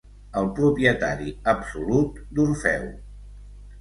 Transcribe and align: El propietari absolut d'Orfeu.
El 0.39 0.47
propietari 0.59 1.29
absolut 1.53 2.17
d'Orfeu. 2.39 2.93